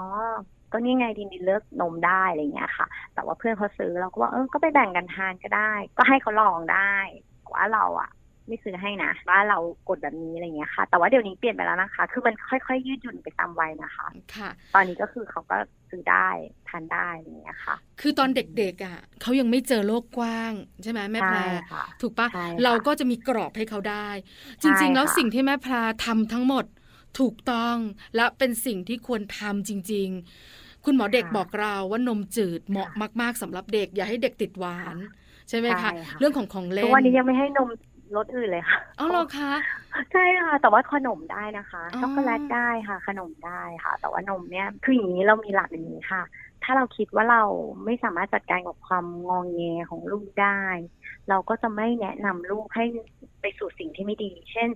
[0.71, 6.77] ก็นี่ไงดินดินเลือกนมได้อะไรเงี้ยค่ะ แต่ว่าเพื่อนเขาซื้อเราก็ว่าเออก็ไปแบ่งกันทานก็ได้ ก็ให้เขาลองได้
[7.39, 8.09] แต่ว่าเราอะ
[8.47, 9.57] ไม่ซื้อให้นะว่าเรา
[9.89, 15.57] กดแบบนี้อะไรอย่างเงี้ยค่ะ แต่ว่าเดี๋ยวนี้เปลี่ยนไปแล้วนะคะ คือมันค่อยๆ ยืดหยุ่นไปตามวัยนะคะ ค่ะ ตอนนี้ก็คือเขาก็
[15.89, 16.27] ซื้อได้
[16.69, 20.53] ทานได้อะไรอย่างเงี้ยค่ะ คือตอนเด็กๆอะเขายังไม่เจอโลกกว้าง
[20.83, 24.09] ใช่ไหมแม่แพรใช่ค่ะถูกปะใช่ค่ะเราก็จะมีกรอบให้เขาได้
[24.63, 25.73] จใช่ริง ๆ แล้วค่ะสิ่งที่แม่แพร
[26.05, 26.65] ทำทั้งหมด
[27.19, 27.77] ถูกต้อง
[28.15, 30.09] และเป็นสิ่งที่ควรทำจริง
[30.47, 34.97] ๆ คุณหมอเด็กค่ะบอกเราว่านมจืดเหมาะค่ะมาก ๆสำหรับเด็ก อย่าให้เด็กติดหวาน
[35.49, 37.69] ใช่ไหมใช่คะค่ะเรื่องของของเล่ทุนกวันนี้ยังไม่ให้นม
[38.15, 39.51] รสอื่นเลยค่ะเอาเหรอคะ
[40.11, 46.23] ใช่ค่ะ แต่ว่าขนมได้นะคะอ๋อช็อกโกแลตได้ค่ะ ขนมได้ค่ะ แต่ว่านมเนี่ยคืออย่างนี้เรามีหลักอย่างนี้ค่ะ
[46.63, 47.43] ถ้าเราคิดว่าเรา
[47.85, 50.61] ไม่สามารถจัดการกับความงองแงของลูกได้
[51.29, 52.83] เราก็จะไม่แนะนำลูกให้
[53.41, 54.69] ไปสู่สิ่งที่ไม่ดี เช่น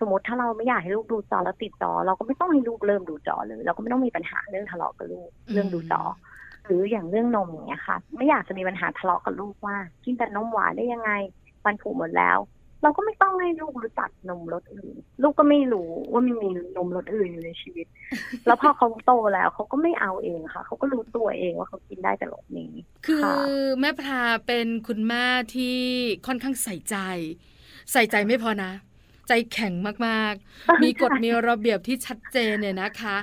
[0.00, 6.02] สมมติถ้าเราไม่อยากให้ลูกดูจอแล้วติดจอ เราก็ไม่ต้องให้ลูกเริ่มดูจอเลย เราก็ไม่ต้องมีปัญหาเรื่องทะเลาะกับลูกเรื่องดูจอ
[6.66, 11.10] หรืออย่างเรื่องนมอย่างเงี้ยค่ะ ไม่อยากจะมีปัญหาทะเลาะกับลูกว่า กินแต่นมหวานได้ยังไง
[11.64, 12.38] ฟันผุหมดแล้ว
[12.84, 17.86] เราก็ไม่ต้องให้ลูกรู้จักนมรสอื่น ลูกก็ไม่รู้ว่ามันมีนมรสอื่นอยู่ในชีวิต
[18.46, 22.72] แล้วพอเขาโตแล้วเขาก็ไม่เอาเองค่ะ เขาก็รู้ตัวเองว่าเขากินได้แต่รสนี้
[23.06, 23.36] คือค่ะ
[23.80, 25.76] แม่พราเป็นคุณแม่ที่
[26.26, 26.96] ค่อนข้างใส่ใจ
[27.92, 28.72] ใส่ใจไม่พอนะ
[29.28, 29.72] ใจแข็ง
[30.06, 33.16] มากๆ มีกฎมีระเบียบที่ชัดเจนเนี่ยนะคะ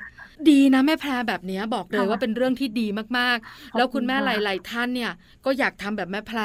[0.50, 3.38] ดีนะแม่แพรแบบเนี้ยบอกเลยค่ะว่าเป็นเรื่องที่ดีมาก
[3.74, 5.12] ขๆอบคุณแล้วคุณแม่หค่ะลาย ๆ ท่านเนี่ย
[5.46, 6.40] ก็อยากทำแบบแม่แพร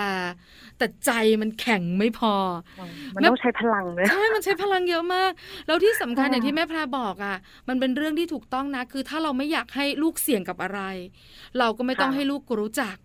[0.78, 1.10] แต่ใจ
[1.42, 2.34] มันแข็งไม่พอ
[3.14, 5.32] มันต้องใช้พลังเลยใช่มันใช้พลังเยอะมาก
[5.66, 7.36] แล้วที่สำคัญค่ะอย่างที่แม่แพรบอกอะ
[7.68, 10.80] มันเป็นเรื่องที่ถูกต้องนะ คือถ้าเราไม่อยากให้ลูกเสี่ยงกับอะไร
[11.58, 12.96] เราก็ไม่ต้องค่ะให้ลูกรู้จัก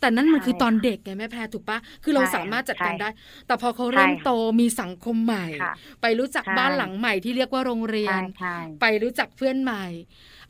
[0.00, 3.08] แต่นั่นมันใช่คือตอนเด็กไงแม่แพรถูกปะคือเราใช่สามารถจัดการใช่ได้
[3.46, 4.30] แต่พอเขาเริ่มใช่ค่ะโต
[4.60, 8.48] มีสังคมใหม่ค่ะไปรู้จักใช่บ้านหลังใหม่ที่เรียกว่าโรงเรียใช่นใช่
[8.80, 9.84] ไปรู้จักเพื่อนใหม่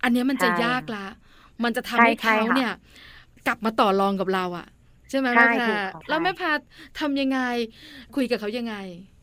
[0.02, 1.06] อันเนี้ยมันจะใช่ยากละ
[1.64, 2.70] มันจะทำใช่ให้ใช่เขาค่ะเนี่ย
[3.46, 4.66] กลับมาต่อรองกับเราอะ
[5.11, 6.61] ใช่ไหมใช่แม่แพรถูกค่ะแล้วใช่แม่แพร
[7.00, 7.38] ทำยังไง
[8.14, 8.74] คุยกับเขายังไง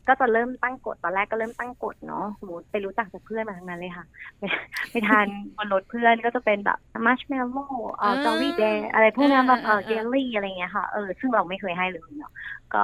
[0.08, 4.06] ก็จะเริ่มตั้งกฎตอนแรกก็เริ่มตั้งกฎเนาะสมมติไปรู้จักจากเพื่อนมาทั้งนั้นเลยค่ะ
[4.38, 4.42] ไป
[4.90, 12.32] ไปทานบนรถเพื่อนก็จะเป็นแบบมัชเมลโล่เอ่ออ่าจอรี่แดงอะไรพวกนั้นแบบเอออ่าเจลลี่อะไรเงี้ยค่ะเออซึ่งเราไม่เคยให้เลยเนาะ
[12.74, 12.82] ก็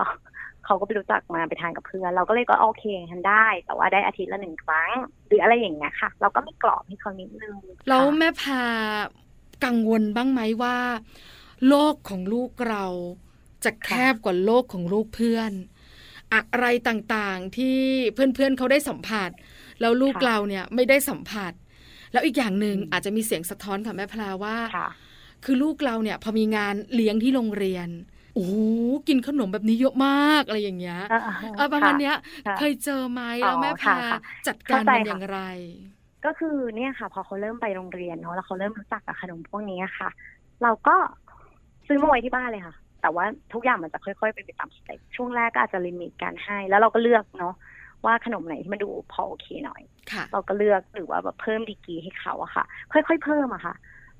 [0.64, 4.90] เขาก็ไปรู้จักมาไปทานกับเพื่อนเราก็เลยก็โอเคทันได้ แต่ว่าได้อาทิตย์ละหนึ่งครั้ง
[5.26, 7.56] หรืออะไรอย่างเงี้ยค่ะ เราก็ไม่กรอบให้เขานิดนึง
[7.88, 8.62] แล้วค่ะแม่พา
[9.64, 10.76] กังวลบ้างไหมว่า
[11.68, 12.86] โลกของลูกเรา
[13.64, 15.52] จะแคบกว่าโลกของลูกเพื่อน
[16.32, 17.78] อะไรต่างๆที่
[18.14, 19.30] เพื่อนๆเขาได้สัมผัส
[19.80, 21.52] แล้วลูกค่ะเราเนี่ยไม่ได้สัมผัส
[22.12, 24.88] แล้วอีกอย่างหนึ่งอืมอาจจะมีเสียงสะท้อนค่ะแม่พลาว่าค่ะ
[25.44, 27.88] คือลูกเราเนี่ยพอมีงานเลี้ยงที่โรงเรียน
[28.34, 28.46] โอ้
[29.08, 31.00] กินขนมแบบนี้เยอะมากอะไรอย่างเงี้ย
[31.56, 32.14] เออประมาณเนี้ย
[32.58, 33.96] เคยเจอไหมแล้วแม่แพร
[34.46, 35.40] จัดการมันอย่างไร
[36.24, 40.08] ก็คือเนี่ยค่ะ พอเขาเริ่มไปโรงเรียนเนาะแล้วเขาเริ่มรู้จักกับขนมพวกนี้ค่ะ
[40.62, 40.96] เราก็
[41.86, 47.54] ซื้อมาไว้ที่บ้านเลยค่ะ แต่ว่าทุกอย่างมันจะค่อยๆเป็นไปตาม step ช่วงแรกก็อาจจะ limit การให้ แล้วเราก็เลือกเนาะ
[48.04, 49.82] ว่าขนมไหนที่มันดูพอโอเคหน่อย
[50.32, 53.74] เราก็เลือกหรือว่าแบบเพิ่มดีกรีให้เขาอะค่ะ ค่อยๆเพิ่มอะค่ะ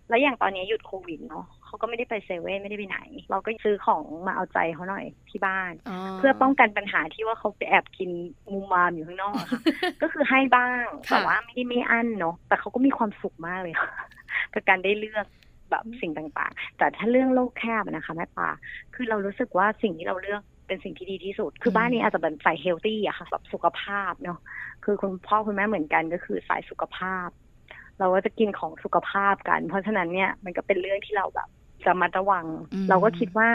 [0.09, 2.99] แล้วอย่างตอนนี้หยุดโควิดเนาะเขาก็ไม่ได้ไปเซเว่นไม่ได้ไปไหน
[3.31, 5.73] เราก็ซื้อของมาเอาใจเขาหน่อยที่บ้าน
[6.19, 8.11] เพื่อป้องกันปัญหาที่ว่าเขาไปแอบกิน
[8.51, 9.61] มูมามอยู่ข้างนอกค่ะ
[10.03, 13.91] ก็คือให้บ้างแต่ว่าไม่ได้ไม่อั้นเนาะแต่เขาก็มีความสุขมากเลยค่ะ
[14.55, 15.27] กับการได้เลือก
[15.71, 18.49] แบบสิ่งต่างๆ แต่ถ้าเรื่องโลกแคบนะคะแม่ปา
[18.95, 24.39] คือเรารู้สึกว่าสิ่งที่เราเลือกเป็นสิ่งที่ดีที่สุด คือบ้านนี้อาจจะเป็นสายเฮลตี้อะค่ะแบบสุขภาพเนาะ
[24.85, 27.29] คือคุณพ่อคุณแม่เหมือนกันก็คือสายสุขภาพ
[27.99, 31.49] เราก็จะกินของสุขภาพกัน เพราะฉะนั้นเนี่ยมันก็เป็นเรื่องที่เราแบบ
[31.85, 32.47] จะมาระวัง
[32.89, 33.49] เราก็คิดว่า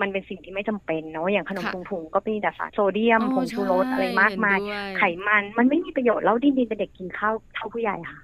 [0.00, 4.58] มันเป็นสิ่งที่ไม่จำเป็นเนาะอย่างขนมถุงๆก็มีแต่สารโซเดียมผงชูรสอะไรมากมาย
[4.98, 8.20] ไขมันมันไม่มีประโยชน์แล้วดินดินเป็นเด็กกินข้าวเท่าผู้ใหญ่ค่ะ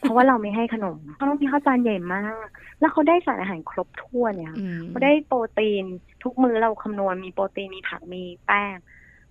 [0.00, 2.46] เพราะว่าเราไม่ให้ขนมเขาต้องมีข้าวจานใหญ่มาก
[2.80, 4.54] แล้วเขาได้สารอาหารครบถ้วนเนี่ย
[4.88, 5.84] เขาได้โปรตีน
[6.22, 8.76] ทุกมือเราคำนวณมีโปรตีนมีผักมีแป้ง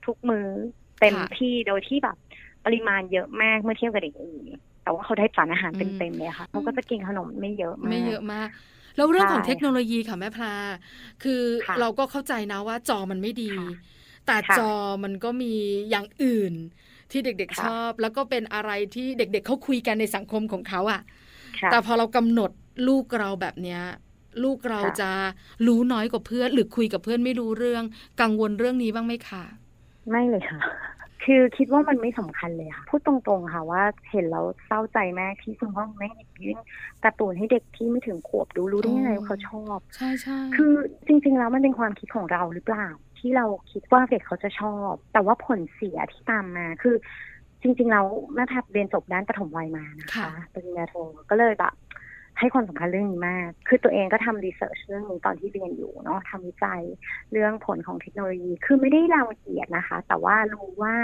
[0.06, 0.46] ทุกมือ
[1.00, 2.18] เต็มที่โดยที่แบบ
[2.66, 4.44] ปริมาณเยอะมากเมื่อเทียบกับเด็กอื่น
[4.84, 8.50] แต่ว่าเขาได้สารอาหารเต็มๆเลยค่ะเขาก็จะกินขนมไม่เยอะมากไม่เยอะมาก
[8.96, 10.54] แล้วเรื่องของเทคโนโลยีค่ะแม่พลา
[11.24, 11.42] คือ
[11.80, 13.54] เราก็เข้าใจนะว่าจอมันไม่ดี
[14.26, 14.72] แต่จอ
[15.04, 15.54] มันก็มี
[15.90, 16.54] อย่างอื่น
[17.12, 21.02] ที่เด็ก ๆ ชอบ แล้วก็เป็นอะไรที่เด็ก ๆเขาคุยกันในสังคมของเขาอะ
[21.72, 22.52] แต่พอเรากำหนด
[22.88, 23.82] ลูกเราแบบเนี้ย
[24.44, 25.12] ลูกเราจะ
[25.68, 27.84] รู้น้อยกว่าเพื่อน หรือคุยกับเพื่อนไม่รู้เรื่อง
[28.22, 29.44] กังวลเรื่องนี้บ้างไหมคะ
[30.10, 30.60] ไม่เลยค่ะ
[31.24, 36.10] คือคิดว่ามันไม่สำคัญเลยค่ะพูดตรงๆค่ะว่าเห็นแล้วเศร้าใจแม่ที่คุณพ่อแม่
[36.44, 36.58] ยื่น
[37.04, 40.74] การ์ตูนให้เด็กที่ไม่ถึงขวบดูรู้ได้ยังไงว่าเขาชอบใช่ใช่คือ
[41.08, 42.88] จริง ๆ แล้วมันเป็นความคิดของเราหรือเปล่า
[43.20, 46.96] ที่เราคิดว่าเด็กเขาจะชอบ แต่ว่าผลเสียที่ตามมาคือ
[47.62, 48.02] จริงๆเรา
[48.34, 50.94] แม่แพทย์เรียนจบด้านปฐมวัยมานะคะปริญญาโท
[51.30, 51.74] ก็เลยแบบ
[52.40, 56.82] ให้ความสำคัญเรื่องนี้มาก คือตัวเองก็ทำรีเสิร์ชเรื่องนี้ตอนที่เรียนอยู่เนาะทำวิจัย
[57.32, 60.96] เรื่องผลของเทคโนโลยี คือไม่ได้รังเกียจนะคะ แต่ว่ารู้ว่า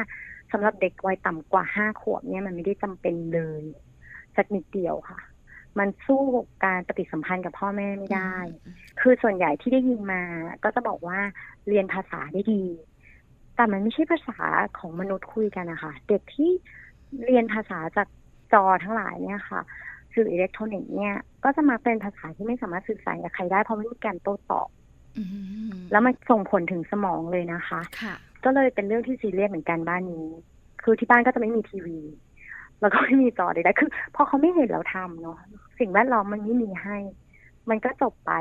[0.51, 3.63] สำหรับเด็กวัยต่ำกว่าห้าขวบเนี่ยมันไม่ได้จำเป็นเลย
[4.35, 5.19] สักนิดเดียวค่ะ
[5.79, 6.23] มันสู้
[6.65, 8.35] การปฏิสัมพันธ์กับพ่อแม่ไม่ได้
[9.01, 10.23] คือส่วนใหญ่ที่ได้ยินมา
[10.63, 11.19] ก็จะบอกว่า
[11.67, 12.63] เรียนภาษาได้ดี
[13.55, 14.39] แต่มันไม่ใช่ภาษา
[14.77, 16.51] ของมนุษย์คุยกันนะคะ เด็กที่
[17.25, 18.07] เรียนภาษาจาก
[18.53, 19.61] จอทั้งหลายเนี่ยค่ะ
[20.13, 24.69] สื่ออิเล็กทรอนิกส์เนี่ยก็จะมาเป็นภาษาที่ไม่สามารถสื่อสารกับใครได้เพราะไม่มีการโต้ตอบ
[25.91, 27.81] แล้วมันส่งผลถึงสมองเลยนะคะ
[28.43, 30.27] ก็เลยเป็นเรื่องที่ซีเรียสเหมือนกันบ้านนี้
[30.83, 31.99] คือที่บ้านก็จะไม่มีทีวี
[32.81, 35.37] แล้วก็ไม่มีจอใดๆคือพอเขาไม่เห็นเราทำเนาะ
[35.79, 36.97] สิ่งแวดล้อมมันไม่มีให้
[37.69, 38.31] มันก็จบไป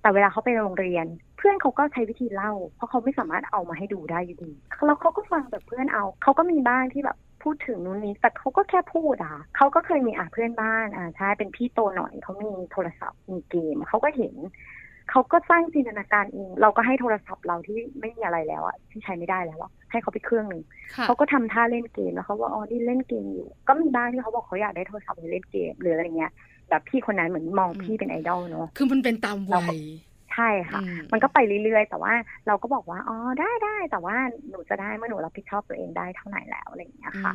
[0.00, 4.50] แต่เวลาเขาไปโรงเรียน เพื่อนเขาก็ใช้วิธีเล่า เพราะเขาไม่สามารถเอามาให้ดูได้อยู่ดี
[4.86, 14.34] แล้วเขาก็ฟังแบบเพื่อนเอา เขาก็มีบ้างที่แบบ พูดถึงนู้นนี้แต่เขาก็แค่พูดอะเขาก็เคยมีอะเพื่อนบ้านอ่าใช่เป็นพี่โตหน่อยเขามีโทรศัพท์มีเกมเขาก็เห็น
[15.10, 20.62] เขาก็สร้างจินตนาการเองเราก็ให้โทรศัพท์เราที่ไม่มีอะไรแล้วอะที่ใช้ไม่ได้แล้วอะให้เขาไปเครื่องหนึ่ง
[21.04, 26.32] เขาก็ทำท่าเล่นเกมแล้วเขาว่าอ๋อนี่เล่นเกมอยู่ ก็มีบ้างที่เขาบอกเขาอยากได้โทรศัพท์ไปเล่นเกมหรืออะไรเงี้ย
[26.68, 29.78] แบบพี่คนนั้นเหมือนมองพี่เป็นไอดอลเนาะคือมันเป็นตามวัย
[30.36, 30.80] ใช่ค่ะ
[31.12, 32.12] มันก็ไปเรื่อยๆ แต่ว่า
[32.46, 34.16] เราก็บอกว่า อ๋อ ได้ได้แต่ว่า
[34.50, 37.32] หนูจะได้เมื่อหนูรับผิดชอบตัวเองได้เท่าไหร่แล้วอะไรอย่างเงี้ยค่ะ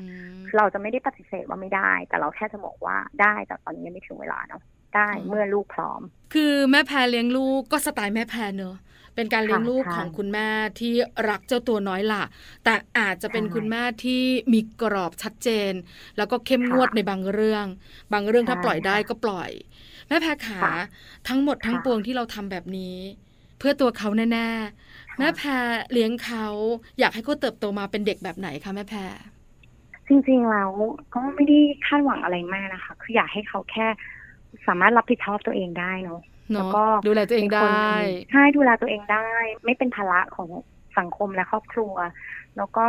[0.58, 4.62] เราจะไม่ได้ปฏิเสธว่าไม่ได้ แต่เราแค่จะบอกว่าได้แต่ตอนนี้ยังไม่ถึงเวลาเนาะ
[4.96, 6.02] ได้เมื่อลูกพร้อม
[6.34, 8.78] คือแม่แพรเลี้ยงลูกก็สไตล์แม่แพรเนอะ
[9.16, 10.48] เป็นการเลี้ยงลูกของคุณแม่
[10.80, 10.94] ที่
[11.30, 12.24] รักเจ้าตัวน้อยล่ะ
[12.64, 15.74] แต่อาจจะเป็นคุณแม่ที่มีกรอบชัดเจน
[16.18, 17.66] แล้วก็เข้มงวดในบางเรื่อง
[18.14, 19.52] บางเรื่องถ้าปล่อยได้ก็ปล่อย
[20.12, 20.62] แม่แพรขา
[21.28, 22.96] ทั้งหมดทั้งปวงที่เราทำแบบนี้
[23.60, 25.48] เพื่อตัวเขาแน่ๆแม่แพร
[25.92, 26.46] เลี้ยงเขา
[27.00, 29.00] อยากให้เขาเติบโตมาเป็นเด็กแบบไหนคะแม่แพร
[30.08, 30.72] จริงๆแล้ว
[31.16, 33.88] ก็ไม่ได้คาดหวังอะไรมากนะคะ คืออยากให้เขาแค่
[34.68, 36.22] สามารถรับผิดชอบตัวเองได้เนาะ
[36.54, 37.86] แล้วก็ดูแลตัวเองได้
[38.32, 39.28] ใช่ดูแลตัวเองได้
[39.66, 40.50] ไม่เป็นภาระของ
[40.98, 41.94] สังคมและครอบครัว
[42.58, 42.86] แล้วก็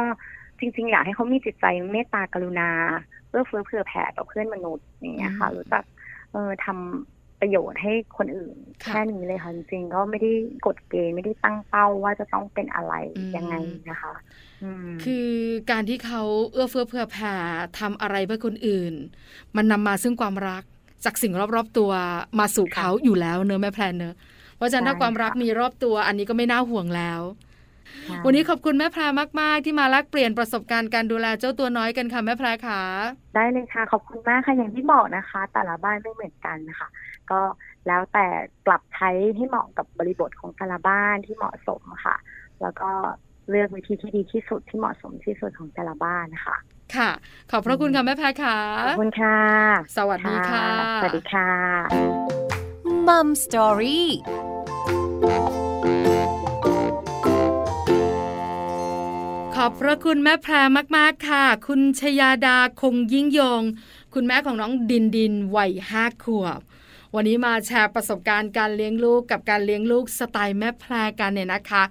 [0.59, 2.71] จริง ๆ อยากให้เขามีจิตใจเมตตากรุณา
[3.29, 5.83] เพื่อเฟื้อเผื่อแผ่ต่อเพื่อนมนุษย์อย่างเงี้ยค่ะรู้จัก
[6.33, 10.33] เออทำประโยชน์ให้คนอื่น แค่นี้เลยค่ะจริงๆก็ไม่ได้
[10.66, 12.95] กดเกณฑ์ไม่ได้ตั้งเป้าว่าจะต้องเป็นอะไร
[13.37, 13.55] ยังไง
[13.90, 14.12] นะคะ
[15.05, 15.29] คือ
[15.71, 17.35] การที่เขาเอื้อเฟื้อเผื่อแผ่
[17.79, 18.95] ทำอะไรเพื่อคนอื่น
[19.57, 20.62] มันนำมาซึ่งความรัก
[21.05, 21.90] จากสิ่งรอบๆตัว
[22.38, 24.14] มาสู่เขาอยู่แล้วเนอะแม่แพลนเนอะ
[24.57, 27.52] เพราะฉะนั้นถ้าความรักมีรอบตัว อันนี้ก็ไม่น่าห่วงแล้วค่ะ
[28.25, 29.03] วันนี้ขอบคุณแม่แพร
[29.40, 32.81] มาก ๆ ที่มาแลกเปลี่ยนประสบการณ์การดูแลเจ้าตัวน้อยกันค่ะแม่แพรค่ะ
[33.35, 36.88] ได้เลยค่ะ ขอบคุณมากค่ะอย่างที่บอกนะคะ แต่ละบ้านไม่เหมือนกันนะคะ
[37.31, 37.40] ก็
[37.87, 38.27] แล้วแต่
[38.66, 42.16] ปรับใช้ให้เหมาะกับบริบทของแต่ละบ้านที่เหมาะสมค่ะ
[42.62, 42.90] แล้วก็
[43.51, 46.57] เลือกวิธีที่ดีที่สุดที่เหมาะสมที่สุดของแต่ละบ้านนะคะ
[46.97, 47.11] ค่ะ
[47.51, 49.38] ขอบพระคุณค่ะแม่แพรค่ะขอบคุณค่ะ
[49.97, 50.66] สวัสดีค่ะ
[51.03, 51.51] สวัสดีค่ะ
[53.09, 54.09] มัมสตอรี่
[59.62, 60.55] อบพระคุณแม่แพร
[60.96, 63.62] มาก ๆ ค่ะ คุณชยาดาคงยิ่งยง
[64.14, 66.61] คุณแม่ของน้องดินดินวัยห้าขวบ
[67.14, 71.83] วันนี้มาแชร์ประสบการณ์การเลี้ยงลูกกับการเลี้ยงลูกสไตล์แม่แพรกันเนี่ยนะคะ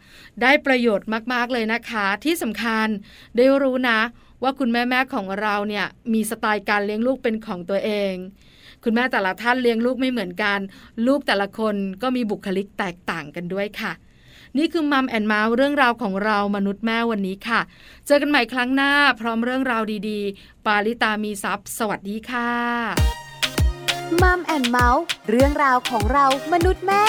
[0.42, 2.88] ได้ประโยชน์มาก ๆ เลยนะคะ ที่สำคัญ
[3.36, 4.00] ได้รู้นะ
[4.44, 8.14] ว่าคุณแม่แม่ๆของเราเนี่ยมีสไตล์การเลี้ยงลูกเป็นของตัวเอง
[8.84, 10.60] คุณแม่แต่ละท่านเลี้ยงลูกไม่เหมือนกัน
[11.08, 13.94] ลูกแต่ละคนก็มีบุคลิกแตกต่างกันด้วยค่ะ
[14.58, 17.62] นี่คือมัมแอนเมาส์เรื่องราวของเรามนุษย์แม่วันนี้ค่ะ
[18.08, 22.52] เจอกันใหม่ครั้งหน้าพร้อมเรื่องราวดีๆ ปาลิตามีซัพ์สวัสดีค่ะ
[24.22, 27.04] มัมแอนเมาส์เรื่องราวของเรามนุษย์แม่